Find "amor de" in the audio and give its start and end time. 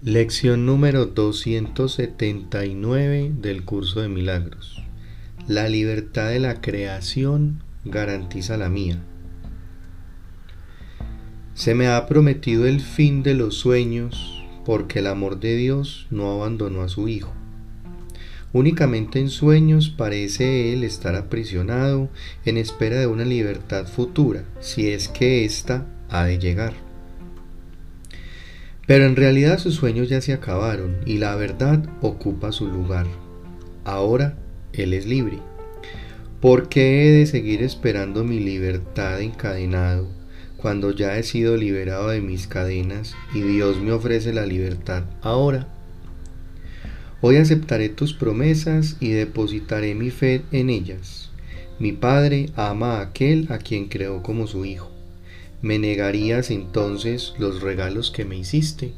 15.08-15.56